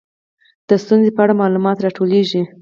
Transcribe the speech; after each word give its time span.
د 0.67 0.69
ستونزې 0.83 1.11
په 1.15 1.21
اړه 1.23 1.33
معلومات 1.41 1.77
راټولیږي. 1.85 2.41